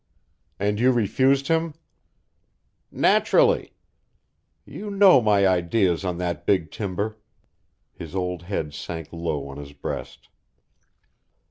[0.59, 1.75] "And you refused him?"
[2.91, 3.71] "Naturally.
[4.65, 7.17] You know my ideas on that big timber."
[7.93, 10.29] His old head sank low on his breast.